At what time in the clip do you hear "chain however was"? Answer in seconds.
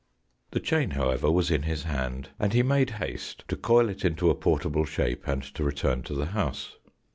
0.59-1.51